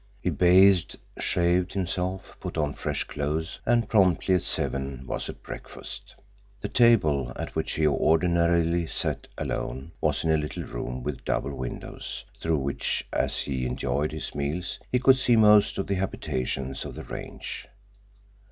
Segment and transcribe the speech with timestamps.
[0.19, 6.15] He bathed, shaved himself, put on fresh clothes, and promptly at seven was at breakfast.
[6.59, 11.53] The table at which he ordinarily sat alone was in a little room with double
[11.53, 16.83] windows, through which, as he enjoyed his meals, he could see most of the habitations
[16.83, 17.67] of the range.